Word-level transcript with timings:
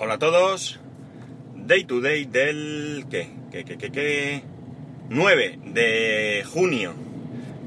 Hola 0.00 0.14
a 0.14 0.18
todos. 0.20 0.78
Day 1.56 1.82
to 1.82 2.00
day 2.00 2.24
del. 2.24 3.06
¿Qué? 3.10 3.30
¿Qué, 3.50 3.64
qué, 3.64 3.78
qué, 3.78 3.90
qué? 3.90 4.44
9 5.08 5.58
de 5.64 6.44
junio 6.46 6.94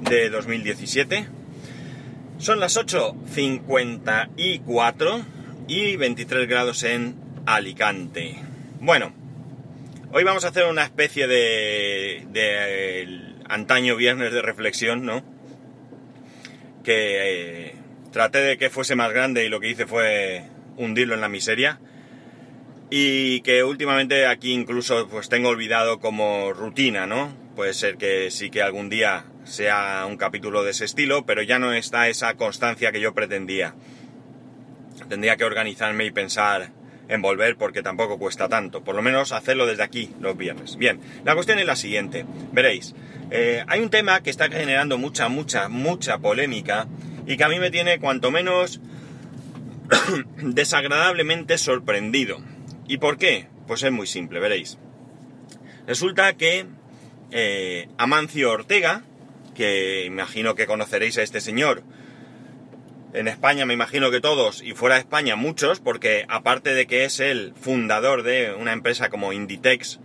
de 0.10 0.30
2017. 0.30 1.28
Son 2.38 2.62
las 2.62 2.78
8.54 2.78 5.26
y 5.68 5.98
23 5.98 6.48
grados 6.48 6.84
en 6.84 7.18
Alicante. 7.46 8.38
Bueno, 8.80 9.12
hoy 10.14 10.24
vamos 10.24 10.46
a 10.46 10.48
hacer 10.48 10.68
una 10.68 10.86
especie 10.86 11.28
de. 11.28 12.26
de 12.32 13.36
antaño 13.50 13.98
viernes 13.98 14.32
de 14.32 14.42
reflexión, 14.42 15.06
¿no? 15.06 15.22
Que 16.86 17.66
eh, 17.66 17.76
traté 18.14 18.38
de 18.38 18.58
que 18.58 18.70
fuese 18.70 18.96
más 18.96 19.12
grande 19.12 19.46
y 19.46 19.50
lo 19.50 19.60
que 19.60 19.68
hice 19.68 19.86
fue 19.86 20.46
hundirlo 20.78 21.14
en 21.14 21.20
la 21.20 21.28
miseria 21.28 21.82
y 22.94 23.40
que 23.42 23.64
últimamente 23.64 24.28
aquí 24.28 24.52
incluso 24.52 25.08
pues 25.08 25.30
tengo 25.30 25.48
olvidado 25.48 26.00
como 26.00 26.52
rutina, 26.52 27.08
¿no? 27.08 27.34
Puede 27.56 27.74
ser 27.74 27.96
que 27.96 28.30
sí 28.32 28.50
que 28.50 28.62
algún 28.62 28.90
día 28.90 29.24
sea 29.46 30.06
un 30.08 30.18
capítulo 30.18 30.62
de 30.64 30.72
ese 30.72 30.84
estilo, 30.84 31.26
pero 31.26 31.42
ya 31.42 31.58
no 31.58 31.72
está 31.72 32.10
esa 32.10 32.36
constancia 32.36 32.92
que 32.92 33.00
yo 33.00 33.14
pretendía. 33.14 33.76
Tendría 35.08 35.38
que 35.38 35.46
organizarme 35.46 36.06
y 36.06 36.12
pensar 36.12 36.72
en 37.08 37.22
volver 37.22 37.56
porque 37.56 37.82
tampoco 37.82 38.20
cuesta 38.20 38.50
tanto, 38.50 38.84
por 38.84 38.96
lo 38.96 39.02
menos 39.02 39.32
hacerlo 39.32 39.66
desde 39.66 39.84
aquí 39.84 40.14
los 40.20 40.36
viernes. 40.36 40.76
Bien, 40.76 41.00
la 41.24 41.34
cuestión 41.34 41.60
es 41.60 41.66
la 41.66 41.78
siguiente, 41.78 42.26
veréis, 42.52 42.94
eh, 43.32 43.64
hay 43.68 43.80
un 43.80 43.90
tema 43.90 44.22
que 44.22 44.30
está 44.30 44.50
generando 44.50 44.98
mucha, 44.98 45.30
mucha, 45.30 45.70
mucha 45.70 46.18
polémica 46.20 46.88
y 47.26 47.38
que 47.38 47.44
a 47.46 47.50
mí 47.50 47.58
me 47.58 47.72
tiene 47.72 48.00
cuanto 48.00 48.32
menos 48.32 48.82
desagradablemente 50.42 51.58
sorprendido. 51.58 52.51
¿Y 52.92 52.98
por 52.98 53.18
qué? 53.18 53.48
Pues 53.68 53.84
es 53.84 53.92
muy 53.94 54.06
simple, 54.06 54.42
veréis. 54.42 54.78
Resulta 55.88 56.34
que 56.34 56.66
eh, 57.32 57.88
Amancio 57.98 58.52
Ortega, 58.52 59.04
que 59.56 60.04
imagino 60.04 60.56
que 60.56 60.66
conoceréis 60.66 61.18
a 61.18 61.22
este 61.22 61.40
señor, 61.40 61.84
en 63.14 63.30
España 63.30 63.66
me 63.66 63.74
imagino 63.74 64.12
que 64.12 64.20
todos, 64.20 64.62
y 64.62 64.74
fuera 64.74 64.96
de 64.96 65.02
España 65.04 65.38
muchos, 65.38 65.80
porque 65.80 66.26
aparte 66.28 66.74
de 66.74 66.86
que 66.86 67.06
es 67.06 67.22
el 67.22 67.54
fundador 67.56 68.24
de 68.24 68.54
una 68.60 68.74
empresa 68.74 69.08
como 69.08 69.32
Inditex, 69.32 70.02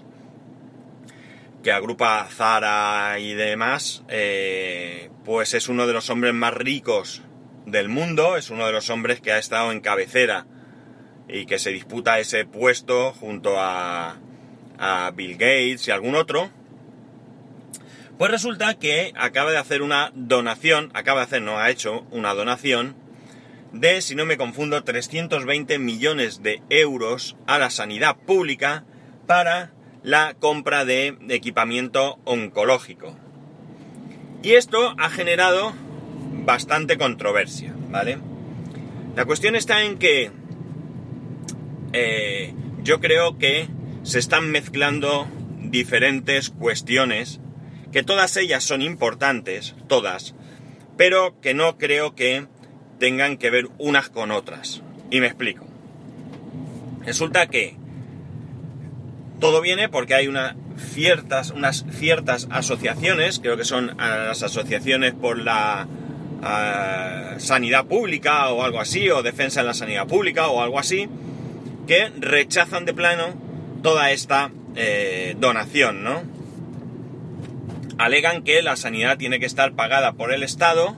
que 1.65 1.73
agrupa 1.73 2.29
Zara 2.31 3.19
y 3.19 3.35
demás, 3.35 4.05
eh, 4.07 5.11
pues 5.25 5.55
es 5.55 5.69
uno 5.69 5.89
de 5.89 5.93
los 5.93 6.09
hombres 6.09 6.35
más 6.35 6.55
ricos 6.55 7.23
del 7.65 7.89
mundo, 7.89 8.37
es 8.37 8.51
uno 8.51 8.65
de 8.65 8.73
los 8.73 8.91
hombres 8.91 9.21
que 9.21 9.33
ha 9.33 9.39
estado 9.39 9.73
en 9.73 9.81
cabecera 9.81 10.47
y 11.29 11.47
que 11.47 11.59
se 11.59 11.71
disputa 11.71 12.19
ese 12.19 12.45
puesto 12.45 13.13
junto 13.13 13.57
a, 13.59 14.17
Bill 15.15 15.33
Gates 15.33 15.89
y 15.89 15.91
algún 15.91 16.15
otro, 16.15 16.51
pues 18.19 18.31
resulta 18.31 18.75
que 18.75 19.13
acaba 19.17 19.51
de 19.51 19.57
hacer 19.57 19.81
una 19.81 20.13
donación, 20.15 20.91
acaba 20.93 21.21
de 21.21 21.27
hacer, 21.27 21.43
no 21.43 21.59
ha 21.59 21.71
hecho 21.71 22.07
una 22.11 22.35
donación 22.35 22.95
de, 23.73 24.03
si 24.03 24.15
no 24.15 24.27
me 24.27 24.37
confundo, 24.37 24.85
320 24.85 25.79
millones 25.79 26.43
de 26.43 26.63
euros 26.69 27.37
a 27.47 27.59
la 27.59 27.71
sanidad 27.71 28.17
pública 28.17 28.85
para 29.27 29.73
la 30.03 30.35
compra 30.39 30.85
de 30.85 31.17
equipamiento 31.31 32.19
oncológico. 32.25 33.17
Y 34.43 34.53
esto 34.53 34.95
ha 34.99 35.09
generado 35.11 35.73
bastante 36.45 36.99
controversia, 36.99 37.75
¿vale? 37.91 38.19
La 39.17 39.25
cuestión 39.25 39.57
está 39.57 39.83
en 39.83 39.99
que 39.99 40.31
eh, 41.99 42.53
yo 42.83 43.01
creo 43.01 43.39
que 43.39 43.69
se 44.03 44.19
están 44.19 44.51
mezclando 44.51 45.27
diferentes 45.63 46.51
cuestiones, 46.51 47.41
que 47.91 48.03
todas 48.03 48.37
ellas 48.37 48.63
son 48.65 48.83
importantes, 48.83 49.75
todas, 49.89 50.35
pero 50.99 51.41
que 51.41 51.55
no 51.55 51.79
creo 51.79 52.15
que 52.15 52.47
tengan 52.99 53.39
que 53.39 53.49
ver 53.49 53.69
unas 53.79 54.11
con 54.11 54.31
otras. 54.31 54.83
Y 55.11 55.21
me 55.21 55.27
explico. 55.27 55.67
Resulta 57.05 57.47
que 57.47 57.77
todo 59.41 59.63
viene 59.63 59.89
porque 59.89 60.15
hay 60.15 60.29
una 60.29 60.55
ciertas, 60.79 61.51
unas 61.51 61.87
ciertas 61.91 62.47
asociaciones, 62.51 63.39
creo 63.39 63.57
que 63.57 63.65
son 63.65 63.97
las 63.97 64.43
asociaciones 64.43 65.15
por 65.15 65.39
la 65.39 65.89
sanidad 67.39 67.87
pública 67.87 68.51
o 68.51 68.63
algo 68.63 68.81
así, 68.81 69.09
o 69.09 69.23
defensa 69.23 69.61
de 69.61 69.67
la 69.67 69.75
sanidad 69.75 70.07
pública 70.07 70.49
o 70.49 70.61
algo 70.61 70.79
así, 70.79 71.09
que 71.87 72.11
rechazan 72.19 72.85
de 72.85 72.95
plano 72.95 73.35
toda 73.83 74.11
esta 74.11 74.51
eh, 74.75 75.35
donación, 75.39 76.03
¿no? 76.03 76.23
Alegan 77.99 78.43
que 78.43 78.63
la 78.63 78.77
sanidad 78.77 79.17
tiene 79.17 79.41
que 79.41 79.47
estar 79.47 79.73
pagada 79.73 80.13
por 80.13 80.33
el 80.33 80.43
Estado 80.43 80.97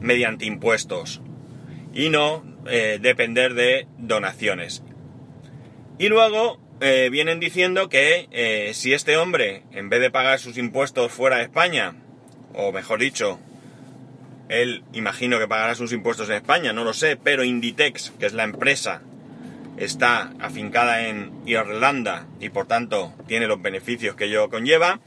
mediante 0.00 0.44
impuestos 0.44 1.20
y 1.92 2.10
no 2.10 2.44
eh, 2.66 2.98
depender 3.00 3.54
de 3.54 3.88
donaciones. 3.98 4.82
Y 5.98 6.08
luego 6.08 6.60
eh, 6.80 7.08
vienen 7.10 7.40
diciendo 7.40 7.88
que 7.88 8.70
si 8.74 8.92
este 8.92 9.16
hombre, 9.16 9.64
en 9.72 9.88
vez 9.88 10.00
de 10.00 10.10
pagar 10.10 10.38
sus 10.38 10.58
impuestos 10.58 11.10
fuera 11.10 11.38
de 11.38 11.42
España, 11.42 11.96
o 12.54 12.70
mejor 12.70 13.00
dicho, 13.00 13.40
él 14.48 14.84
imagino 14.92 15.38
que 15.38 15.48
pagará 15.48 15.74
sus 15.74 15.92
impuestos 15.92 16.28
en 16.28 16.36
España, 16.36 16.72
no 16.72 16.84
lo 16.84 16.92
sé, 16.92 17.16
pero 17.16 17.44
Inditex, 17.44 18.12
que 18.18 18.26
es 18.26 18.32
la 18.32 18.44
empresa, 18.44 19.02
está 19.78 20.32
afincada 20.40 21.08
en 21.08 21.32
Irlanda 21.46 22.26
y 22.40 22.50
por 22.50 22.66
tanto 22.66 23.14
tiene 23.26 23.46
los 23.46 23.62
beneficios 23.62 24.16
que 24.16 24.24
ello 24.24 24.48
conlleva, 24.50 25.00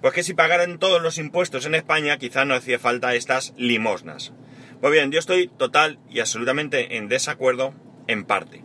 pues 0.00 0.14
que 0.14 0.22
si 0.22 0.34
pagaran 0.34 0.78
todos 0.78 1.02
los 1.02 1.18
impuestos 1.18 1.66
en 1.66 1.74
España 1.74 2.18
quizás 2.18 2.46
no 2.46 2.54
hacía 2.54 2.78
falta 2.78 3.14
estas 3.14 3.54
limosnas. 3.56 4.32
Pues 4.80 4.92
bien, 4.92 5.12
yo 5.12 5.18
estoy 5.18 5.48
total 5.48 5.98
y 6.10 6.20
absolutamente 6.20 6.96
en 6.96 7.08
desacuerdo 7.08 7.74
en 8.08 8.24
parte. 8.24 8.62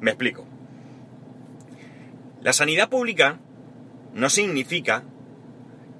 Me 0.00 0.10
explico. 0.10 0.46
La 2.42 2.52
sanidad 2.52 2.88
pública 2.88 3.40
no 4.14 4.30
significa 4.30 5.04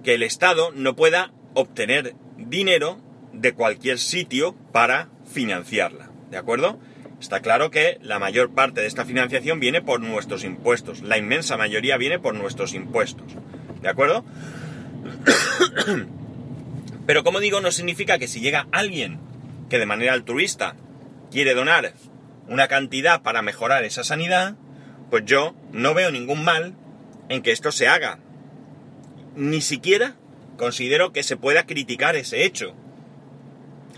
que 0.05 0.15
el 0.15 0.23
Estado 0.23 0.71
no 0.73 0.95
pueda 0.95 1.33
obtener 1.55 2.15
dinero 2.37 3.01
de 3.33 3.55
cualquier 3.55 3.99
sitio 3.99 4.55
para 4.73 5.09
financiarla. 5.25 6.11
¿De 6.31 6.37
acuerdo? 6.37 6.79
Está 7.21 7.41
claro 7.41 7.71
que 7.71 7.99
la 8.03 8.19
mayor 8.19 8.51
parte 8.51 8.81
de 8.81 8.87
esta 8.87 9.05
financiación 9.05 9.59
viene 9.61 9.83
por 9.83 10.01
nuestros 10.01 10.45
impuestos. 10.45 11.03
La 11.03 11.19
inmensa 11.19 11.57
mayoría 11.57 11.97
viene 11.97 12.19
por 12.19 12.35
nuestros 12.35 12.75
impuestos. 12.75 13.27
¿De 13.83 13.89
acuerdo? 13.89 14.25
Pero 17.07 17.25
como 17.25 17.41
digo, 17.41 17.61
no 17.61 17.73
significa 17.73 18.19
que 18.19 18.29
si 18.29 18.41
llega 18.41 18.69
alguien 18.71 19.19
que 19.69 19.79
de 19.79 19.87
manera 19.87 20.13
altruista 20.13 20.77
quiere 21.31 21.55
donar 21.55 21.95
una 22.49 22.69
cantidad 22.69 23.23
para 23.23 23.43
mejorar 23.43 23.85
esa 23.85 24.05
sanidad, 24.05 24.57
pues 25.11 25.25
yo 25.25 25.55
no 25.73 25.95
veo 25.95 26.11
ningún 26.11 26.45
mal 26.45 26.75
en 27.29 27.43
que 27.43 27.53
esto 27.53 27.73
se 27.73 27.89
haga. 27.89 28.19
Ni 29.35 29.61
siquiera 29.61 30.17
considero 30.57 31.13
que 31.13 31.23
se 31.23 31.37
pueda 31.37 31.67
criticar 31.67 32.17
ese 32.17 32.45
hecho. 32.45 32.75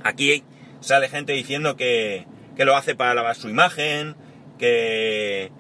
Aquí 0.02 0.44
sale 0.81 1.08
gente 1.08 1.32
diciendo 1.32 1.76
que, 1.76 2.26
lo 2.65 2.76
hace 2.76 2.94
para 2.94 3.15
lavar 3.15 3.37
su 3.37 3.48
imagen, 3.48 4.16
que, 4.59 5.50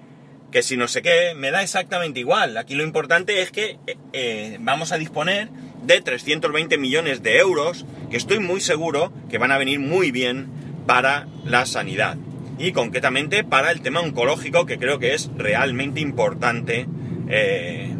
que 0.50 0.62
si 0.62 0.76
no 0.76 0.88
sé 0.88 1.02
qué, 1.02 1.34
me 1.36 1.50
da 1.50 1.62
exactamente 1.62 2.20
igual. 2.20 2.56
Aquí 2.56 2.74
lo 2.74 2.82
importante 2.82 3.42
es 3.42 3.50
que 3.50 3.78
eh, 3.86 3.96
eh, 4.12 4.58
vamos 4.60 4.92
a 4.92 4.98
disponer 4.98 5.48
de 5.84 6.00
320 6.00 6.76
millones 6.78 7.22
de 7.22 7.38
euros 7.38 7.86
que 8.10 8.16
estoy 8.16 8.38
muy 8.38 8.60
seguro 8.60 9.12
que 9.30 9.38
van 9.38 9.52
a 9.52 9.58
venir 9.58 9.80
muy 9.80 10.10
bien 10.10 10.48
para 10.86 11.26
la 11.44 11.66
sanidad. 11.66 12.16
Y 12.58 12.72
concretamente 12.72 13.44
para 13.44 13.70
el 13.70 13.80
tema 13.80 14.00
oncológico, 14.00 14.66
que 14.66 14.78
creo 14.78 14.98
que 14.98 15.14
es 15.14 15.30
realmente 15.36 16.00
importante 16.00 16.86
eh, 17.28 17.94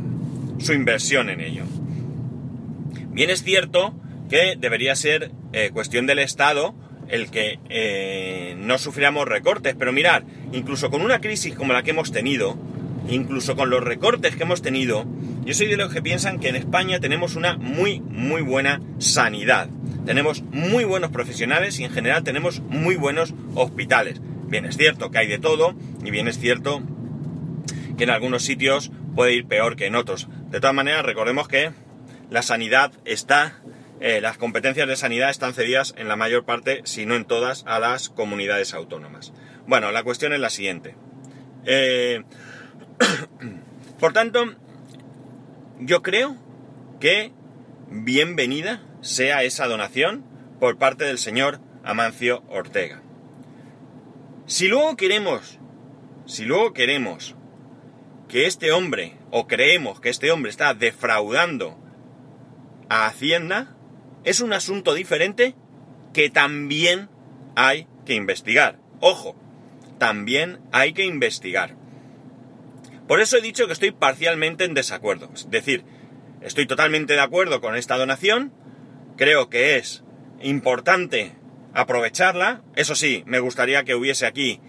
su 0.59 0.75
inversión 0.75 1.31
en 1.31 1.41
ello. 1.41 1.65
Bien 3.09 3.31
es 3.31 3.43
cierto 3.43 3.95
que 4.29 4.57
debería 4.59 4.95
ser 4.95 5.33
cuestión 5.73 6.07
del 6.07 6.21
Estado 6.21 6.77
el 7.11 7.31
que 7.31 7.59
eh, 7.69 8.55
no 8.59 8.79
sufriéramos 8.79 9.27
recortes. 9.27 9.75
Pero 9.79 9.93
mirar, 9.93 10.25
incluso 10.53 10.91
con 10.91 11.03
una 11.03 11.21
crisis 11.21 11.55
como 11.55 11.73
la 11.73 11.83
que 11.83 11.91
hemos 11.91 12.13
tenido, 12.13 12.57
incluso 13.09 13.57
con 13.57 13.71
los 13.71 13.83
recortes 13.83 14.37
que 14.37 14.43
hemos 14.43 14.63
tenido, 14.63 15.07
yo 15.45 15.55
soy 15.55 15.69
de 15.69 15.77
los 15.77 15.93
que 15.93 16.03
piensan 16.03 16.39
que 16.39 16.49
en 16.49 16.57
España 16.57 17.01
tenemos 17.01 17.37
una 17.37 17.57
muy, 17.57 18.01
muy 18.01 18.43
buena 18.43 18.81
sanidad. 18.99 19.69
Tenemos 20.05 20.43
muy 20.43 20.85
buenos 20.85 21.11
profesionales 21.11 21.79
y 21.81 21.85
en 21.85 21.91
general 21.91 22.25
tenemos 22.25 22.61
muy 22.61 22.97
buenos 22.97 23.35
hospitales. 23.55 24.21
Bien 24.47 24.65
es 24.65 24.77
cierto 24.77 25.11
que 25.11 25.19
hay 25.19 25.29
de 25.29 25.39
todo 25.39 25.75
y 26.05 26.11
bien 26.11 26.29
es 26.29 26.39
cierto 26.39 26.83
que 27.97 28.05
en 28.05 28.11
algunos 28.11 28.43
sitios 28.43 28.91
puede 29.15 29.35
ir 29.35 29.47
peor 29.47 29.77
que 29.77 29.87
en 29.87 29.95
otros. 29.95 30.29
De 30.51 30.61
todas 30.61 30.75
maneras, 30.75 31.05
recordemos 31.05 31.49
que 31.49 31.73
la 32.31 32.43
sanidad 32.43 32.93
está 33.05 33.61
eh, 34.01 34.21
las 34.23 34.39
competencias 34.39 34.89
de 34.89 34.97
sanidad 34.97 35.29
están 35.29 35.53
cedidas 35.53 35.95
en 35.99 36.09
la 36.09 36.17
mayor 36.17 36.45
parte, 36.45 36.81
si 36.85 37.05
no 37.05 37.15
en 37.17 37.27
todas, 37.27 37.65
a 37.67 37.79
las 37.79 38.09
comunidades 38.09 38.73
autónomas. 38.73 39.33
Bueno, 39.67 39.93
la 39.93 40.03
cuestión 40.03 40.33
es 40.33 40.41
la 40.41 40.49
siguiente. 40.49 40.97
Eh, 41.67 42.23
por 44.01 44.15
tanto, 44.15 44.55
yo 45.79 46.03
creo 46.03 46.37
que 46.99 47.33
bienvenida 47.91 48.83
sea 49.03 49.43
esa 49.43 49.67
donación 49.67 50.25
por 50.59 50.79
parte 50.79 51.05
del 51.05 51.19
señor 51.19 51.61
Amancio 51.85 52.43
Ortega. 52.49 53.03
Si 54.47 54.69
luego 54.69 54.97
queremos, 54.97 55.59
si 56.27 56.45
luego 56.45 56.73
queremos 56.73 57.37
que 58.29 58.47
este 58.47 58.73
hombre, 58.73 59.19
o 59.31 59.47
creemos 59.47 60.01
que 60.01 60.09
este 60.09 60.31
hombre 60.31 60.51
está 60.51 60.73
defraudando 60.73 61.79
a 62.89 63.07
Hacienda, 63.07 63.77
es 64.25 64.41
un 64.41 64.53
asunto 64.53 64.95
diferente 64.95 65.55
que 66.13 66.31
también 66.31 67.09
hay 67.57 67.87
que 68.05 68.15
investigar. 68.15 68.79
Ojo, 69.01 69.37
también 69.99 70.59
hay 70.73 70.93
que 70.93 71.05
investigar. 71.05 71.77
Por 73.07 73.21
eso 73.21 73.37
he 73.37 73.43
dicho 73.43 73.67
que 73.67 73.73
estoy 73.73 73.91
parcialmente 73.91 74.65
en 74.65 74.75
desacuerdo. 74.75 75.31
Es 75.35 75.51
decir, 75.51 75.85
estoy 76.41 76.67
totalmente 76.67 77.15
de 77.15 77.21
acuerdo 77.21 77.61
con 77.61 77.77
esta 77.77 77.97
donación, 77.97 78.53
creo 79.17 79.49
que 79.49 79.77
es 79.77 80.05
importante 80.41 81.35
aprovecharla. 81.75 82.63
Eso 82.77 82.95
sí, 82.95 83.23
me 83.27 83.41
gustaría 83.41 83.85
que 83.85 83.95
hubiese 83.95 84.27
aquí 84.27 84.61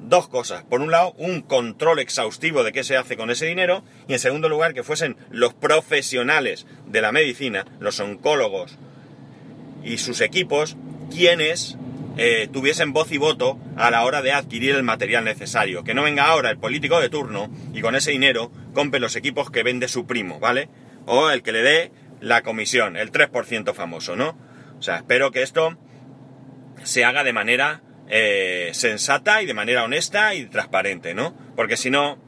dos 0.00 0.28
cosas. 0.28 0.64
Por 0.64 0.80
un 0.80 0.90
lado, 0.90 1.12
un 1.18 1.40
control 1.40 1.98
exhaustivo 1.98 2.62
de 2.62 2.72
qué 2.72 2.84
se 2.84 2.96
hace 2.96 3.16
con 3.16 3.30
ese 3.30 3.46
dinero 3.46 3.84
y 4.08 4.12
en 4.12 4.18
segundo 4.18 4.48
lugar, 4.48 4.74
que 4.74 4.82
fuesen 4.82 5.16
los 5.30 5.54
profesionales 5.54 6.66
de 6.86 7.00
la 7.00 7.12
medicina, 7.12 7.66
los 7.80 7.98
oncólogos 8.00 8.78
y 9.86 9.98
sus 9.98 10.20
equipos, 10.20 10.76
quienes 11.10 11.78
eh, 12.18 12.48
tuviesen 12.52 12.92
voz 12.92 13.12
y 13.12 13.18
voto 13.18 13.58
a 13.76 13.90
la 13.90 14.04
hora 14.04 14.20
de 14.20 14.32
adquirir 14.32 14.74
el 14.74 14.82
material 14.82 15.24
necesario. 15.24 15.84
Que 15.84 15.94
no 15.94 16.02
venga 16.02 16.26
ahora 16.26 16.50
el 16.50 16.58
político 16.58 17.00
de 17.00 17.08
turno 17.08 17.50
y 17.72 17.80
con 17.80 17.94
ese 17.94 18.10
dinero 18.10 18.50
compre 18.74 19.00
los 19.00 19.16
equipos 19.16 19.50
que 19.50 19.62
vende 19.62 19.88
su 19.88 20.06
primo, 20.06 20.40
¿vale? 20.40 20.68
O 21.06 21.30
el 21.30 21.42
que 21.42 21.52
le 21.52 21.62
dé 21.62 21.92
la 22.20 22.42
comisión, 22.42 22.96
el 22.96 23.12
3% 23.12 23.74
famoso, 23.74 24.16
¿no? 24.16 24.36
O 24.78 24.82
sea, 24.82 24.96
espero 24.96 25.30
que 25.30 25.42
esto 25.42 25.78
se 26.82 27.04
haga 27.04 27.22
de 27.22 27.32
manera 27.32 27.82
eh, 28.08 28.70
sensata 28.72 29.42
y 29.42 29.46
de 29.46 29.54
manera 29.54 29.84
honesta 29.84 30.34
y 30.34 30.46
transparente, 30.46 31.14
¿no? 31.14 31.36
Porque 31.54 31.76
si 31.76 31.90
no, 31.90 32.18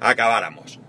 acabáramos. 0.00 0.80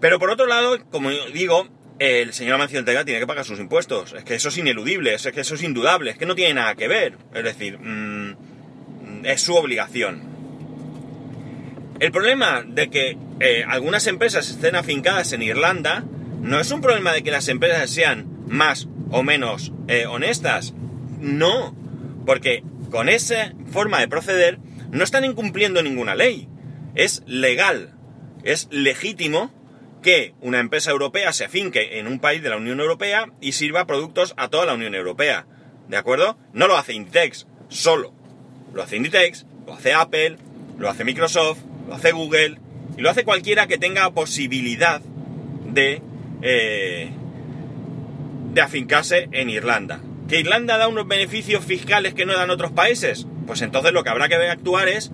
Pero 0.00 0.18
por 0.18 0.30
otro 0.30 0.46
lado, 0.46 0.78
como 0.90 1.10
digo, 1.10 1.68
el 1.98 2.32
señor 2.32 2.54
Amancio 2.56 2.80
Ortega 2.80 3.04
tiene 3.04 3.20
que 3.20 3.26
pagar 3.26 3.44
sus 3.44 3.60
impuestos. 3.60 4.12
Es 4.12 4.24
que 4.24 4.34
eso 4.34 4.48
es 4.48 4.58
ineludible, 4.58 5.14
es 5.14 5.22
que 5.32 5.40
eso 5.40 5.54
es 5.54 5.62
indudable, 5.62 6.10
es 6.10 6.18
que 6.18 6.26
no 6.26 6.34
tiene 6.34 6.54
nada 6.54 6.74
que 6.74 6.88
ver. 6.88 7.16
Es 7.32 7.44
decir, 7.44 7.78
mm, 7.78 9.24
es 9.24 9.40
su 9.40 9.54
obligación. 9.54 10.34
El 12.00 12.10
problema 12.10 12.64
de 12.66 12.90
que 12.90 13.16
eh, 13.40 13.64
algunas 13.68 14.06
empresas 14.06 14.50
estén 14.50 14.74
afincadas 14.74 15.32
en 15.32 15.42
Irlanda 15.42 16.04
no 16.40 16.58
es 16.58 16.70
un 16.72 16.80
problema 16.80 17.12
de 17.12 17.22
que 17.22 17.30
las 17.30 17.48
empresas 17.48 17.88
sean 17.90 18.26
más 18.48 18.88
o 19.10 19.22
menos 19.22 19.72
eh, 19.86 20.06
honestas. 20.06 20.74
No, 21.20 21.74
porque 22.26 22.64
con 22.90 23.08
esa 23.08 23.54
forma 23.70 24.00
de 24.00 24.08
proceder 24.08 24.58
no 24.90 25.04
están 25.04 25.24
incumpliendo 25.24 25.82
ninguna 25.82 26.14
ley. 26.14 26.48
Es 26.94 27.22
legal, 27.26 27.94
es 28.42 28.68
legítimo 28.70 29.52
que 30.04 30.34
una 30.42 30.60
empresa 30.60 30.90
europea 30.90 31.32
se 31.32 31.46
afinque 31.46 31.98
en 31.98 32.06
un 32.06 32.20
país 32.20 32.42
de 32.42 32.50
la 32.50 32.58
Unión 32.58 32.78
Europea 32.78 33.32
y 33.40 33.52
sirva 33.52 33.86
productos 33.86 34.34
a 34.36 34.48
toda 34.48 34.66
la 34.66 34.74
Unión 34.74 34.94
Europea. 34.94 35.46
¿De 35.88 35.96
acuerdo? 35.96 36.36
No 36.52 36.68
lo 36.68 36.76
hace 36.76 36.92
Inditex 36.92 37.46
solo. 37.68 38.12
Lo 38.74 38.82
hace 38.82 38.96
Inditex, 38.96 39.46
lo 39.66 39.72
hace 39.72 39.94
Apple, 39.94 40.36
lo 40.78 40.90
hace 40.90 41.04
Microsoft, 41.04 41.60
lo 41.88 41.94
hace 41.94 42.12
Google 42.12 42.58
y 42.98 43.00
lo 43.00 43.08
hace 43.08 43.24
cualquiera 43.24 43.66
que 43.66 43.78
tenga 43.78 44.10
posibilidad 44.10 45.00
de, 45.00 46.02
eh, 46.42 47.10
de 48.52 48.60
afincarse 48.60 49.30
en 49.32 49.48
Irlanda. 49.48 50.00
¿Que 50.28 50.40
Irlanda 50.40 50.76
da 50.76 50.86
unos 50.86 51.08
beneficios 51.08 51.64
fiscales 51.64 52.12
que 52.12 52.26
no 52.26 52.34
dan 52.34 52.50
otros 52.50 52.72
países? 52.72 53.26
Pues 53.46 53.62
entonces 53.62 53.92
lo 53.92 54.04
que 54.04 54.10
habrá 54.10 54.28
que 54.28 54.36
actuar 54.36 54.88
es 54.88 55.12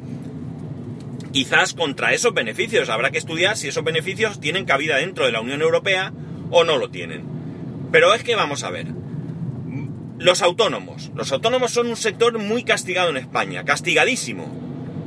quizás 1.33 1.75
contra 1.75 2.13
esos 2.13 2.35
beneficios. 2.35 2.89
Habrá 2.89 3.11
que 3.11 3.19
estudiar 3.19 3.57
si 3.57 3.69
esos 3.69 3.85
beneficios 3.85 4.41
tienen 4.41 4.65
cabida 4.65 4.97
dentro 4.97 5.25
de 5.25 5.33
la 5.33 5.41
Unión 5.41 5.63
Europea 5.63 6.13
o 6.51 6.65
no 6.65 6.79
lo 6.79 6.91
tienen. 6.91 7.25
Pero 7.93 8.15
es 8.15 8.23
que 8.23 8.37
vamos 8.37 8.63
a 8.63 8.71
ver. 8.71 8.87
Los 10.19 10.43
autónomos. 10.43 11.11
Los 11.15 11.33
autónomos 11.33 11.71
son 11.71 11.89
un 11.89 11.97
sector 11.97 12.39
muy 12.39 12.65
castigado 12.65 13.11
en 13.11 13.17
España, 13.17 13.65
castigadísimo. 13.65 14.53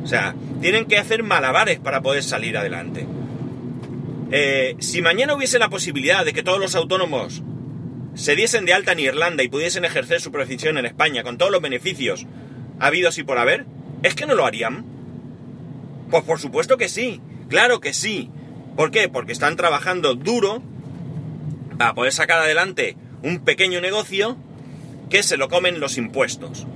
O 0.04 0.08
sea, 0.08 0.36
tienen 0.62 0.86
que 0.86 0.98
hacer 0.98 1.24
malabares 1.24 1.80
para 1.80 2.02
poder 2.02 2.24
salir 2.24 2.58
adelante. 2.58 3.06
Eh, 4.32 4.76
si 4.80 5.02
mañana 5.02 5.36
hubiese 5.36 5.60
la 5.60 5.70
posibilidad 5.70 6.26
de 6.26 6.34
que 6.34 6.44
todos 6.44 6.60
los 6.60 6.76
autónomos 6.76 7.44
se 8.16 8.36
diesen 8.36 8.66
de 8.66 8.74
alta 8.74 8.92
en 8.92 9.00
Irlanda 9.00 9.44
y 9.44 9.48
pudiesen 9.48 9.86
ejercer 9.86 10.22
su 10.22 10.32
profesión 10.32 10.78
en 10.78 10.86
España 10.86 11.24
con 11.24 11.38
todos 11.38 11.52
los 11.52 11.62
beneficios 11.62 12.26
habidos 12.80 13.18
y 13.18 13.24
por 13.24 13.38
haber, 13.38 13.66
¿es 14.02 14.16
que 14.16 14.26
no 14.26 14.36
lo 14.36 14.46
harían? 14.46 14.86
Pues 16.14 16.26
por 16.26 16.40
supuesto 16.40 16.78
que 16.78 16.90
sí, 16.90 17.22
claro 17.50 17.80
que 17.80 17.92
sí. 17.92 18.30
¿Por 18.78 18.92
qué? 18.92 19.10
Porque 19.10 19.32
están 19.32 19.56
trabajando 19.56 20.14
duro 20.14 20.62
para 21.80 21.96
poder 21.96 22.14
sacar 22.14 22.38
adelante 22.38 22.96
un 23.24 23.40
pequeño 23.40 23.82
negocio 23.82 24.38
que 25.10 25.24
se 25.24 25.38
lo 25.38 25.50
comen 25.50 25.80
los 25.80 25.98
impuestos. 25.98 26.68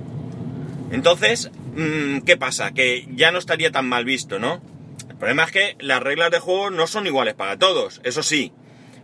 Entonces, 0.90 1.52
mm, 1.76 2.22
¿qué 2.22 2.36
pasa? 2.36 2.72
Que 2.72 3.06
ya 3.14 3.30
no 3.30 3.38
estaría 3.38 3.70
tan 3.70 3.88
mal 3.88 4.04
visto, 4.04 4.40
¿no? 4.40 4.60
El 5.08 5.14
problema 5.14 5.44
es 5.44 5.52
que 5.52 5.76
las 5.78 6.02
reglas 6.02 6.32
de 6.32 6.40
juego 6.40 6.70
no 6.70 6.88
son 6.88 7.06
iguales 7.06 7.34
para 7.34 7.56
todos, 7.56 8.00
eso 8.02 8.24
sí. 8.24 8.52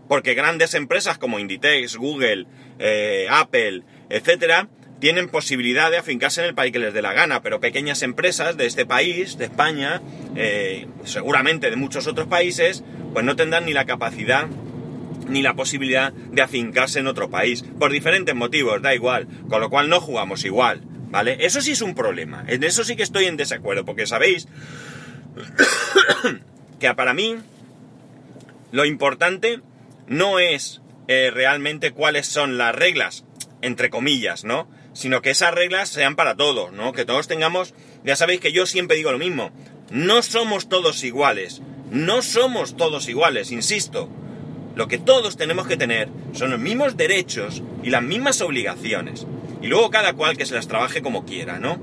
Porque 0.08 0.34
grandes 0.34 0.75
empresas 0.75 1.16
como 1.16 1.38
Inditex, 1.38 1.94
Google, 1.94 2.48
eh, 2.80 3.28
Apple, 3.30 3.84
etcétera, 4.10 4.69
tienen 5.04 5.28
posibilidad 5.28 5.90
de 5.90 5.98
afincarse 5.98 6.40
en 6.40 6.46
el 6.46 6.54
país 6.54 6.72
que 6.72 6.78
les 6.78 6.94
dé 6.94 7.02
la 7.02 7.12
gana, 7.12 7.42
pero 7.42 7.60
pequeñas 7.60 8.02
empresas 8.02 8.56
de 8.56 8.64
este 8.64 8.86
país, 8.86 9.36
de 9.36 9.44
España, 9.44 10.00
eh, 10.34 10.86
seguramente 11.04 11.68
de 11.68 11.76
muchos 11.76 12.06
otros 12.06 12.26
países, 12.26 12.82
pues 13.12 13.22
no 13.22 13.36
tendrán 13.36 13.66
ni 13.66 13.74
la 13.74 13.84
capacidad 13.84 14.46
ni 15.28 15.42
la 15.42 15.52
posibilidad 15.52 16.10
de 16.14 16.40
afincarse 16.40 17.00
en 17.00 17.06
otro 17.06 17.28
país, 17.28 17.66
por 17.78 17.92
diferentes 17.92 18.34
motivos, 18.34 18.80
da 18.80 18.94
igual, 18.94 19.28
con 19.50 19.60
lo 19.60 19.68
cual 19.68 19.90
no 19.90 20.00
jugamos 20.00 20.42
igual, 20.46 20.80
¿vale? 21.10 21.36
Eso 21.40 21.60
sí 21.60 21.72
es 21.72 21.82
un 21.82 21.94
problema, 21.94 22.42
en 22.48 22.64
eso 22.64 22.82
sí 22.82 22.96
que 22.96 23.02
estoy 23.02 23.26
en 23.26 23.36
desacuerdo, 23.36 23.84
porque 23.84 24.06
sabéis 24.06 24.48
que 26.80 26.94
para 26.94 27.12
mí 27.12 27.37
lo 28.73 28.87
importante 28.87 29.61
no 30.06 30.38
es 30.38 30.80
eh, 31.08 31.30
realmente 31.30 31.90
cuáles 31.90 32.26
son 32.26 32.56
las 32.56 32.75
reglas, 32.75 33.26
entre 33.61 33.90
comillas, 33.90 34.44
¿no? 34.44 34.66
Sino 34.94 35.20
que 35.20 35.30
esas 35.30 35.52
reglas 35.52 35.90
sean 35.90 36.16
para 36.16 36.36
todos, 36.36 36.72
¿no? 36.72 36.92
Que 36.92 37.04
todos 37.04 37.28
tengamos, 37.28 37.74
ya 38.04 38.16
sabéis 38.16 38.40
que 38.40 38.52
yo 38.52 38.64
siempre 38.64 38.96
digo 38.96 39.12
lo 39.12 39.18
mismo, 39.18 39.50
no 39.90 40.22
somos 40.22 40.68
todos 40.68 41.04
iguales, 41.04 41.60
no 41.90 42.22
somos 42.22 42.76
todos 42.76 43.08
iguales, 43.08 43.52
insisto. 43.52 44.08
Lo 44.74 44.88
que 44.88 44.98
todos 44.98 45.36
tenemos 45.36 45.66
que 45.66 45.76
tener 45.76 46.08
son 46.32 46.50
los 46.50 46.58
mismos 46.58 46.96
derechos 46.96 47.62
y 47.82 47.90
las 47.90 48.02
mismas 48.02 48.40
obligaciones. 48.40 49.26
Y 49.62 49.66
luego 49.68 49.90
cada 49.90 50.14
cual 50.14 50.36
que 50.36 50.46
se 50.46 50.54
las 50.54 50.66
trabaje 50.66 51.02
como 51.02 51.24
quiera, 51.24 51.58
¿no? 51.58 51.78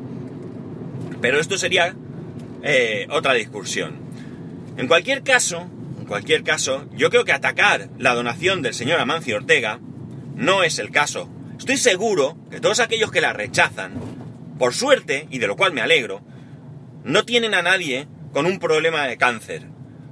Pero 1.22 1.40
esto 1.40 1.58
sería 1.58 1.96
eh, 2.64 3.08
otra 3.10 3.34
discusión. 3.34 4.00
En 4.78 4.88
cualquier 4.88 5.24
caso, 5.24 5.68
en 6.00 6.06
cualquier 6.06 6.44
caso, 6.44 6.86
yo 6.94 7.10
creo 7.10 7.24
que 7.24 7.32
atacar 7.32 7.90
la 7.98 8.14
donación 8.14 8.62
del 8.62 8.74
señor 8.74 9.00
Amancio 9.00 9.38
Ortega 9.38 9.80
no 10.36 10.64
es 10.64 10.80
el 10.80 10.92
caso 10.92 11.30
Estoy 11.62 11.78
seguro 11.78 12.36
que 12.50 12.60
todos 12.60 12.80
aquellos 12.80 13.12
que 13.12 13.22
la 13.22 13.34
rechazan, 13.34 13.94
por 14.58 14.74
suerte, 14.74 15.28
y 15.30 15.38
de 15.38 15.46
lo 15.46 15.56
cual 15.56 15.74
me 15.74 15.82
alegro, 15.82 16.24
no 17.04 17.24
tienen 17.24 17.54
a 17.54 17.62
nadie 17.62 18.08
con 18.34 18.48
un 18.48 18.58
problema 18.58 19.06
de 19.06 19.18
cáncer. 19.18 19.68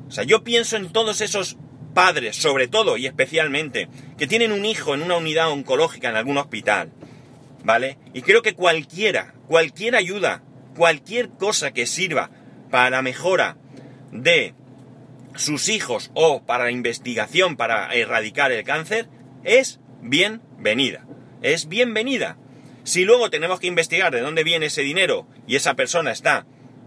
O 0.07 0.11
sea, 0.11 0.23
yo 0.25 0.43
pienso 0.43 0.77
en 0.77 0.91
todos 0.91 1.21
esos 1.21 1.57
padres, 1.95 2.35
sobre 2.35 2.67
todo 2.67 2.97
y 2.97 3.07
especialmente, 3.07 3.89
que 4.15 4.27
tienen 4.27 4.51
un 4.51 4.63
hijo 4.63 4.93
en 4.93 5.01
una 5.01 5.17
unidad 5.17 5.49
oncológica 5.49 6.09
en 6.09 6.17
algún 6.17 6.37
hospital, 6.37 6.91
¿vale? 7.63 7.97
Y 8.13 8.21
creo 8.21 8.43
que 8.43 8.53
cualquiera, 8.53 9.33
cualquier 9.47 9.95
ayuda, 9.95 10.43
cualquier 10.75 11.29
cosa 11.29 11.71
que 11.71 11.87
sirva 11.87 12.29
para 12.69 12.91
la 12.91 13.01
mejora 13.01 13.57
de 14.11 14.53
sus 15.33 15.67
hijos 15.67 16.11
o 16.13 16.43
para 16.43 16.65
la 16.65 16.71
investigación 16.71 17.57
para 17.57 17.91
erradicar 17.95 18.51
el 18.51 18.63
cáncer, 18.63 19.09
es 19.43 19.79
bienvenida 19.99 21.07
es 21.41 21.67
bienvenida. 21.67 22.37
Si 22.83 23.05
luego 23.05 23.29
tenemos 23.29 23.59
que 23.59 23.67
investigar 23.67 24.13
de 24.13 24.21
dónde 24.21 24.43
viene 24.43 24.67
ese 24.67 24.81
dinero 24.81 25.27
y 25.47 25.55
esa 25.55 25.75
persona 25.75 26.11
está 26.11 26.45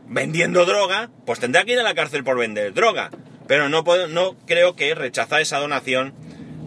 vendiendo 0.08 0.64
droga, 0.66 1.10
pues 1.24 1.38
tendrá 1.38 1.64
que 1.64 1.72
ir 1.72 1.78
a 1.78 1.84
la 1.84 1.94
cárcel 1.94 2.24
por 2.24 2.38
vender 2.38 2.74
droga. 2.74 3.10
Pero 3.46 3.68
no, 3.68 3.84
puedo, 3.84 4.08
no 4.08 4.36
creo 4.46 4.76
que 4.76 4.94
rechazar 4.94 5.40
esa 5.40 5.58
donación 5.58 6.14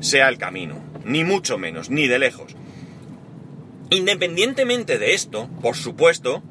sea 0.02 0.30
el 0.30 0.38
camino, 0.38 0.84
ni 1.04 1.24
mucho 1.24 1.58
menos, 1.58 1.90
ni 1.90 2.08
de 2.08 2.20
lejos. 2.20 2.56
Independientemente 3.90 4.98
de 4.98 5.14
esto, 5.14 5.50
por 5.62 5.76
supuesto, 5.76 6.44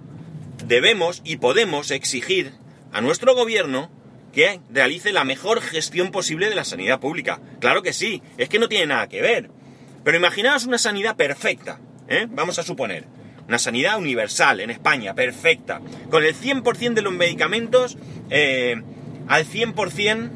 debemos 0.64 1.20
y 1.24 1.36
podemos 1.36 1.90
exigir 1.90 2.52
a 2.92 3.00
nuestro 3.00 3.34
gobierno 3.34 3.90
que 4.32 4.60
realice 4.70 5.12
la 5.12 5.24
mejor 5.24 5.60
gestión 5.60 6.10
posible 6.10 6.48
de 6.48 6.54
la 6.54 6.64
sanidad 6.64 7.00
pública. 7.00 7.40
Claro 7.60 7.82
que 7.82 7.92
sí, 7.92 8.22
es 8.36 8.48
que 8.48 8.58
no 8.58 8.68
tiene 8.68 8.86
nada 8.86 9.08
que 9.08 9.20
ver. 9.20 9.50
Pero 10.04 10.18
imaginaos 10.18 10.66
una 10.66 10.76
sanidad 10.78 11.16
perfecta, 11.16 11.80
¿eh? 12.08 12.26
vamos 12.30 12.58
a 12.58 12.62
suponer, 12.62 13.06
una 13.48 13.58
sanidad 13.58 13.98
universal 13.98 14.60
en 14.60 14.70
España, 14.70 15.14
perfecta, 15.14 15.80
con 16.10 16.24
el 16.24 16.34
100% 16.34 16.92
de 16.92 17.02
los 17.02 17.12
medicamentos 17.12 17.96
eh, 18.28 18.82
al 19.28 19.46
100% 19.46 20.30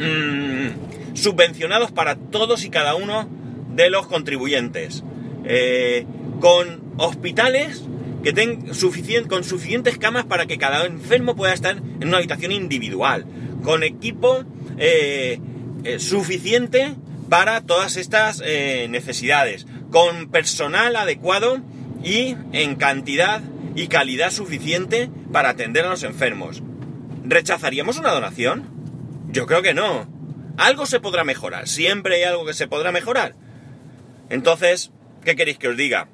mmm, 0.00 1.14
subvencionados 1.16 1.92
para 1.92 2.16
todos 2.16 2.64
y 2.64 2.70
cada 2.70 2.96
uno 2.96 3.28
de 3.74 3.88
los 3.88 4.08
contribuyentes, 4.08 5.04
eh, 5.44 6.04
con 6.40 6.82
hospitales 6.96 7.84
que 8.24 8.32
tengan 8.32 8.66
con 9.28 9.44
suficientes 9.44 9.98
camas 9.98 10.24
para 10.24 10.46
que 10.46 10.58
cada 10.58 10.84
enfermo 10.84 11.36
pueda 11.36 11.54
estar 11.54 11.76
en 11.76 12.08
una 12.08 12.16
habitación 12.16 12.50
individual, 12.50 13.24
con 13.62 13.84
equipo 13.84 14.44
suficiente 15.98 16.96
para 17.28 17.60
todas 17.60 17.96
estas 17.96 18.42
eh, 18.44 18.86
necesidades, 18.88 19.66
con 19.90 20.30
personal 20.30 20.96
adecuado 20.96 21.60
y 22.02 22.36
en 22.52 22.76
cantidad 22.76 23.42
y 23.74 23.88
calidad 23.88 24.30
suficiente 24.30 25.10
para 25.32 25.50
atender 25.50 25.84
a 25.84 25.90
los 25.90 26.02
enfermos. 26.02 26.62
¿Rechazaríamos 27.24 27.98
una 27.98 28.12
donación? 28.12 28.68
Yo 29.30 29.46
creo 29.46 29.62
que 29.62 29.74
no. 29.74 30.08
Algo 30.56 30.86
se 30.86 31.00
podrá 31.00 31.24
mejorar, 31.24 31.68
siempre 31.68 32.16
hay 32.16 32.22
algo 32.22 32.46
que 32.46 32.54
se 32.54 32.68
podrá 32.68 32.92
mejorar. 32.92 33.34
Entonces, 34.30 34.90
¿qué 35.24 35.36
queréis 35.36 35.58
que 35.58 35.68
os 35.68 35.76
diga? 35.76 36.08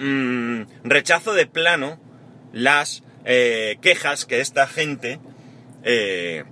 Mm, 0.00 0.62
rechazo 0.84 1.34
de 1.34 1.46
plano 1.46 2.00
las 2.52 3.02
eh, 3.24 3.78
quejas 3.82 4.24
que 4.24 4.40
esta 4.40 4.66
gente 4.66 5.20
eh, 5.84 6.44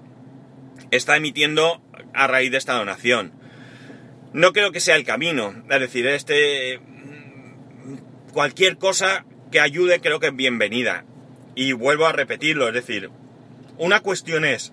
está 0.90 1.16
emitiendo 1.16 1.80
a 2.12 2.26
raíz 2.26 2.50
de 2.50 2.58
esta 2.58 2.74
donación. 2.74 3.32
No 4.32 4.52
creo 4.52 4.72
que 4.72 4.80
sea 4.80 4.96
el 4.96 5.04
camino. 5.04 5.54
Es 5.68 5.80
decir, 5.80 6.06
este. 6.06 6.80
Cualquier 8.32 8.78
cosa 8.78 9.24
que 9.50 9.60
ayude 9.60 10.00
creo 10.00 10.20
que 10.20 10.28
es 10.28 10.36
bienvenida. 10.36 11.04
Y 11.54 11.72
vuelvo 11.72 12.06
a 12.06 12.12
repetirlo, 12.12 12.68
es 12.68 12.74
decir, 12.74 13.10
una 13.76 14.00
cuestión 14.00 14.44
es 14.44 14.72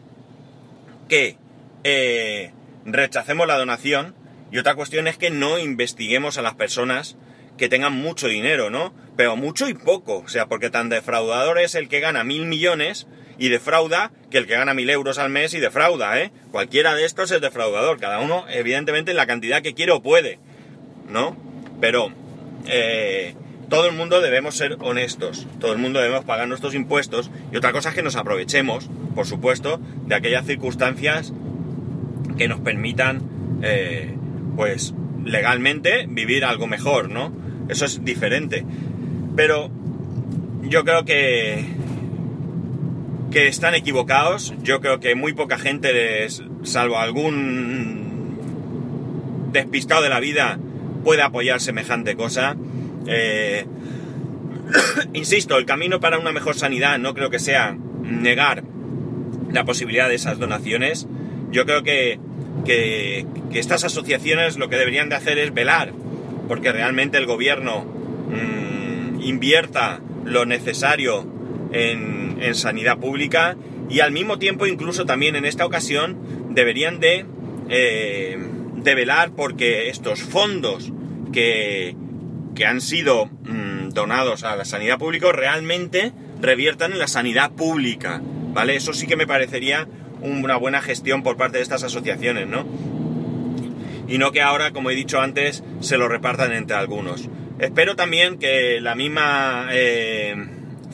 que 1.09 1.37
eh, 1.83 2.51
rechacemos 2.85 3.47
la 3.47 3.57
donación 3.57 4.13
y 4.51 4.59
otra 4.59 4.75
cuestión 4.75 5.07
es 5.07 5.17
que 5.17 5.31
no 5.31 5.57
investiguemos 5.57 6.37
a 6.37 6.41
las 6.41 6.53
personas 6.53 7.17
que 7.57 7.69
tengan 7.69 7.93
mucho 7.93 8.27
dinero, 8.27 8.69
¿no? 8.69 8.93
Pero 9.15 9.35
mucho 9.35 9.67
y 9.67 9.73
poco, 9.73 10.19
o 10.19 10.27
sea, 10.27 10.45
porque 10.45 10.69
tan 10.69 10.89
defraudador 10.89 11.57
es 11.57 11.73
el 11.73 11.89
que 11.89 11.99
gana 11.99 12.23
mil 12.23 12.45
millones 12.45 13.07
y 13.37 13.49
defrauda 13.49 14.11
que 14.29 14.37
el 14.37 14.47
que 14.47 14.55
gana 14.55 14.73
mil 14.73 14.89
euros 14.89 15.17
al 15.17 15.29
mes 15.29 15.53
y 15.53 15.59
defrauda, 15.59 16.19
¿eh? 16.19 16.31
Cualquiera 16.51 16.95
de 16.95 17.05
estos 17.05 17.31
es 17.31 17.41
defraudador, 17.41 17.99
cada 17.99 18.19
uno 18.19 18.45
evidentemente 18.49 19.11
en 19.11 19.17
la 19.17 19.27
cantidad 19.27 19.61
que 19.61 19.73
quiere 19.73 19.91
o 19.91 20.01
puede, 20.01 20.39
¿no? 21.07 21.37
Pero 21.79 22.11
eh, 22.65 23.35
todo 23.69 23.87
el 23.87 23.95
mundo 23.95 24.21
debemos 24.21 24.55
ser 24.55 24.77
honestos, 24.79 25.47
todo 25.59 25.73
el 25.73 25.77
mundo 25.77 25.99
debemos 25.99 26.25
pagar 26.25 26.47
nuestros 26.47 26.73
impuestos 26.73 27.29
y 27.51 27.57
otra 27.57 27.71
cosa 27.71 27.89
es 27.89 27.95
que 27.95 28.03
nos 28.03 28.15
aprovechemos, 28.15 28.89
por 29.15 29.25
supuesto, 29.25 29.79
de 30.05 30.15
aquellas 30.15 30.45
circunstancias 30.45 31.33
que 32.37 32.47
nos 32.47 32.59
permitan, 32.59 33.59
eh, 33.63 34.13
pues, 34.55 34.93
legalmente 35.25 36.05
vivir 36.07 36.45
algo 36.45 36.67
mejor, 36.67 37.09
¿no? 37.09 37.33
Eso 37.67 37.85
es 37.85 38.03
diferente. 38.05 38.65
Pero 39.35 39.69
yo 40.63 40.83
creo 40.83 41.03
que, 41.05 41.65
que 43.31 43.47
están 43.47 43.75
equivocados. 43.75 44.53
Yo 44.63 44.81
creo 44.81 44.99
que 44.99 45.15
muy 45.15 45.33
poca 45.33 45.57
gente, 45.57 46.27
salvo 46.63 46.97
algún 46.97 48.37
despistado 49.51 50.03
de 50.03 50.09
la 50.09 50.19
vida, 50.19 50.59
puede 51.03 51.21
apoyar 51.21 51.59
semejante 51.61 52.15
cosa. 52.15 52.55
Eh, 53.07 53.65
insisto, 55.13 55.57
el 55.57 55.65
camino 55.65 55.99
para 55.99 56.19
una 56.19 56.31
mejor 56.31 56.55
sanidad 56.55 56.97
no 56.99 57.13
creo 57.13 57.29
que 57.29 57.39
sea 57.39 57.77
negar 58.03 58.63
la 59.51 59.65
posibilidad 59.65 60.09
de 60.09 60.15
esas 60.15 60.39
donaciones. 60.39 61.07
Yo 61.51 61.65
creo 61.65 61.83
que, 61.83 62.19
que, 62.65 63.25
estas 63.53 63.83
asociaciones 63.83 64.57
lo 64.57 64.69
que 64.69 64.75
deberían 64.75 65.09
de 65.09 65.15
hacer 65.15 65.37
es 65.39 65.53
velar 65.53 65.93
porque 66.47 66.71
realmente 66.71 67.17
el 67.17 67.25
gobierno 67.25 67.85
mmm, 68.29 69.21
invierta 69.21 69.99
lo 70.25 70.45
necesario 70.45 71.25
en, 71.71 72.26
en, 72.39 72.55
sanidad 72.55 72.97
pública 72.97 73.55
y 73.89 73.99
al 73.99 74.11
mismo 74.11 74.39
tiempo 74.39 74.67
incluso 74.67 75.05
también 75.05 75.35
en 75.35 75.45
esta 75.45 75.65
ocasión 75.65 76.17
deberían 76.51 76.99
de, 76.99 77.25
eh, 77.69 78.37
de 78.75 78.95
velar 78.95 79.31
porque 79.35 79.89
estos 79.89 80.21
fondos 80.21 80.91
que, 81.31 81.95
que 82.55 82.65
han 82.65 82.81
sido 82.81 83.25
mmm, 83.25 83.89
donados 83.89 84.43
a 84.43 84.55
la 84.55 84.65
sanidad 84.65 84.97
pública 84.97 85.31
realmente 85.31 86.13
reviertan 86.41 86.93
en 86.93 86.99
la 86.99 87.07
sanidad 87.07 87.51
pública, 87.51 88.21
¿vale? 88.53 88.75
Eso 88.75 88.93
sí 88.93 89.07
que 89.07 89.15
me 89.15 89.27
parecería 89.27 89.87
una 90.21 90.57
buena 90.57 90.81
gestión 90.81 91.23
por 91.23 91.37
parte 91.37 91.57
de 91.57 91.63
estas 91.63 91.83
asociaciones, 91.83 92.47
¿no? 92.47 92.65
y 94.07 94.17
no 94.17 94.31
que 94.31 94.41
ahora, 94.41 94.71
como 94.71 94.89
he 94.89 94.95
dicho 94.95 95.19
antes, 95.19 95.63
se 95.81 95.97
lo 95.97 96.07
repartan 96.07 96.53
entre 96.53 96.77
algunos. 96.77 97.29
Espero 97.59 97.95
también 97.95 98.37
que 98.37 98.79
la 98.81 98.95
misma 98.95 99.67
eh, 99.71 100.35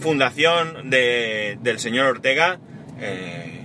fundación 0.04 0.90
del 0.90 1.80
señor 1.80 2.08
Ortega 2.08 2.60
eh, 3.00 3.62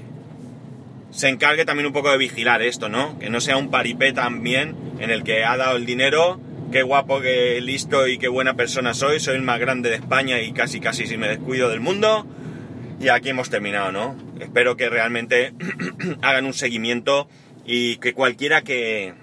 se 1.10 1.28
encargue 1.28 1.64
también 1.64 1.88
un 1.88 1.92
poco 1.92 2.12
de 2.12 2.16
vigilar 2.16 2.62
esto, 2.62 2.88
¿no? 2.88 3.18
Que 3.18 3.28
no 3.28 3.40
sea 3.40 3.56
un 3.56 3.70
paripé 3.70 4.12
también 4.12 4.76
en 5.00 5.10
el 5.10 5.24
que 5.24 5.44
ha 5.44 5.56
dado 5.56 5.76
el 5.76 5.84
dinero, 5.84 6.40
qué 6.70 6.82
guapo, 6.82 7.20
qué 7.20 7.60
listo 7.60 8.06
y 8.06 8.18
qué 8.18 8.28
buena 8.28 8.54
persona 8.54 8.94
soy, 8.94 9.18
soy 9.18 9.34
el 9.34 9.42
más 9.42 9.58
grande 9.58 9.90
de 9.90 9.96
España 9.96 10.40
y 10.40 10.52
casi 10.52 10.78
casi 10.78 11.08
si 11.08 11.16
me 11.16 11.26
descuido 11.26 11.70
del 11.70 11.80
mundo. 11.80 12.24
Y 13.00 13.08
aquí 13.08 13.30
hemos 13.30 13.50
terminado, 13.50 13.90
¿no? 13.90 14.16
Espero 14.40 14.76
que 14.76 14.88
realmente 14.88 15.54
hagan 16.22 16.46
un 16.46 16.54
seguimiento 16.54 17.28
y 17.66 17.96
que 17.96 18.14
cualquiera 18.14 18.62
que, 18.62 19.14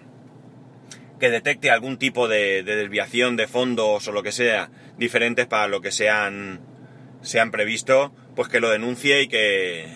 que 1.17 1.29
detecte 1.29 1.72
algún 1.72 1.98
tipo 1.98 2.27
de, 2.27 2.63
desviación 2.63 3.38
de 3.38 3.48
fondos 3.48 4.05
o 4.05 4.12
lo 4.12 4.22
que 4.22 4.34
sea 4.34 4.69
diferentes 4.98 5.45
para 5.45 5.67
lo 5.67 5.79
que 5.79 5.91
se 5.91 6.10
han, 7.25 7.27
se 7.27 7.39
han 7.39 7.51
previsto, 7.51 8.13
pues 8.36 8.50
que 8.50 8.60
lo 8.60 8.70
denuncie 8.70 9.24
y 9.24 9.27
que, 9.27 9.88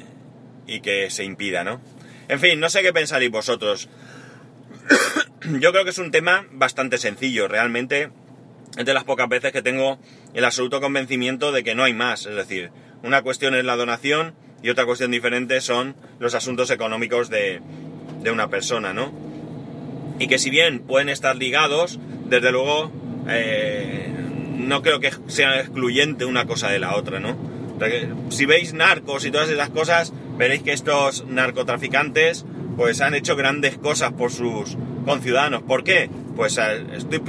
y 0.67 0.81
que 0.81 1.09
se 1.09 1.23
impida, 1.23 1.63
¿no? 1.63 1.81
En 2.27 2.39
fin, 2.39 2.59
no 2.59 2.69
sé 2.69 2.81
qué 2.81 2.93
pensaréis 2.93 3.31
vosotros. 3.31 3.89
Yo 5.59 5.71
creo 5.71 5.83
que 5.83 5.91
es 5.91 5.97
un 5.97 6.11
tema 6.11 6.45
bastante 6.51 6.97
sencillo, 6.97 7.47
realmente 7.47 8.09
es 8.77 8.85
de 8.85 8.93
las 8.93 9.03
pocas 9.03 9.27
veces 9.27 9.51
que 9.51 9.61
tengo 9.61 9.99
el 10.33 10.45
absoluto 10.45 10.79
convencimiento 10.79 11.51
de 11.51 11.63
que 11.63 11.75
no 11.75 11.83
hay 11.83 11.93
más. 11.93 12.25
Es 12.25 12.35
decir, 12.35 12.71
una 13.03 13.21
cuestión 13.21 13.55
es 13.55 13.65
la 13.65 13.75
donación 13.75 14.35
y 14.61 14.69
otra 14.69 14.85
cuestión 14.85 15.11
diferente 15.11 15.61
son 15.61 15.95
los 16.19 16.35
asuntos 16.35 16.69
económicos 16.69 17.29
de, 17.29 17.61
de 18.21 18.31
una 18.31 18.49
persona, 18.49 18.93
¿no? 18.93 19.29
y 20.19 20.27
que 20.27 20.37
si 20.37 20.49
bien 20.49 20.79
pueden 20.79 21.09
estar 21.09 21.35
ligados, 21.37 21.97
desde 22.25 22.51
luego 22.51 22.91
eh, 23.29 24.13
no 24.59 24.81
creo 24.81 24.99
que 24.99 25.11
sea 25.27 25.59
excluyente 25.59 26.25
una 26.25 26.45
cosa 26.45 26.69
de 26.69 26.79
la 26.79 26.95
otra, 26.95 27.19
¿no? 27.19 27.35
Si 28.29 28.45
veis 28.45 28.73
narcos 28.73 29.25
y 29.25 29.31
todas 29.31 29.49
esas 29.49 29.69
cosas, 29.69 30.13
veréis 30.37 30.63
que 30.63 30.73
estos 30.73 31.25
narcotraficantes 31.25 32.45
pues 32.75 33.01
han 33.01 33.13
hecho 33.13 33.35
grandes 33.35 33.77
cosas 33.77 34.13
por 34.13 34.31
sus 34.31 34.77
conciudadanos. 35.05 35.63
¿Por 35.63 35.83
qué? 35.83 36.09
Pues 36.35 36.57
eh, 36.57 36.85
estoy, 36.95 37.21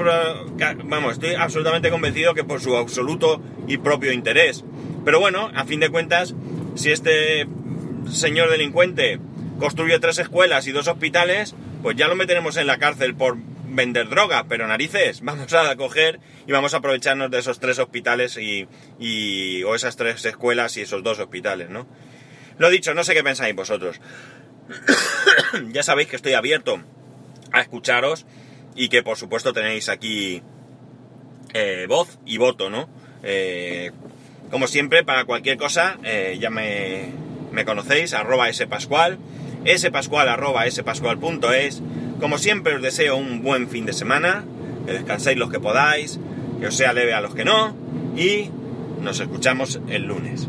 vamos, 0.85 1.15
estoy 1.15 1.35
absolutamente 1.35 1.91
convencido 1.91 2.35
que 2.35 2.45
por 2.45 2.61
su 2.61 2.77
absoluto 2.77 3.41
y 3.67 3.79
propio 3.79 4.13
interés. 4.13 4.65
Pero 5.05 5.19
bueno, 5.19 5.51
a 5.55 5.65
fin 5.65 5.81
de 5.81 5.89
cuentas, 5.89 6.35
si 6.75 6.91
este 6.91 7.47
señor 8.09 8.51
delincuente 8.51 9.19
construye 9.59 9.99
tres 9.99 10.19
escuelas 10.19 10.67
y 10.67 10.73
dos 10.73 10.89
hospitales, 10.89 11.55
pues 11.83 11.97
ya 11.97 12.09
lo 12.09 12.17
meteremos 12.17 12.57
en 12.57 12.67
la 12.67 12.79
cárcel 12.79 13.15
por 13.15 13.37
vender 13.71 14.09
droga, 14.09 14.45
pero 14.49 14.67
narices, 14.67 15.21
vamos 15.23 15.53
a 15.53 15.77
coger 15.77 16.21
y 16.47 16.53
vamos 16.53 16.75
a 16.75 16.79
aprovecharnos 16.79 17.31
de 17.31 17.39
esos 17.39 17.61
tres 17.61 17.79
hospitales 17.79 18.37
y, 18.37 18.69
y, 18.99 19.63
o 19.63 19.75
esas 19.75 19.97
tres 19.97 20.25
escuelas 20.25 20.77
y 20.77 20.83
esos 20.83 21.03
dos 21.03 21.19
hospitales, 21.19 21.71
¿no? 21.71 21.87
Lo 22.59 22.69
dicho, 22.69 22.95
no 22.95 23.05
sé 23.05 23.15
qué 23.15 23.23
pensáis 23.23 23.55
vosotros. 23.55 24.01
ya 25.73 25.83
sabéis 25.83 26.09
que 26.09 26.17
estoy 26.17 26.35
abierto 26.35 26.83
a 27.53 27.61
escucharos 27.61 28.27
y 28.77 28.89
que 28.89 29.03
por 29.03 29.17
supuesto 29.17 29.53
tenéis 29.53 29.89
aquí 29.89 30.43
eh, 31.55 31.87
voz 31.89 32.19
y 32.27 32.39
voto, 32.39 32.71
¿no? 32.71 32.89
Eh, 33.23 33.91
como 34.51 34.67
siempre, 34.67 35.05
para 35.05 35.25
cualquier 35.25 35.57
cosa, 35.57 35.99
eh, 36.05 36.37
ya 36.41 36.51
me, 36.51 37.13
me 37.53 37.65
conocéis, 37.65 38.15
arroba 38.15 38.53
spascual 38.53 39.19
spascual.es. 39.67 41.83
Como 42.21 42.37
siempre 42.37 42.77
os 42.77 42.83
deseo 42.83 43.17
un 43.17 43.43
buen 43.43 43.69
fin 43.69 43.87
de 43.87 43.95
semana, 43.95 44.45
que 44.85 44.93
descanséis 44.93 45.39
los 45.39 45.51
que 45.51 45.59
podáis, 45.59 46.21
que 46.61 46.67
os 46.67 46.77
sea 46.77 46.93
leve 46.93 47.15
a 47.15 47.21
los 47.23 47.35
que 47.35 47.45
no, 47.45 47.75
y 48.15 48.51
nos 49.01 49.21
escuchamos 49.21 49.81
el 49.89 50.05
lunes. 50.05 50.47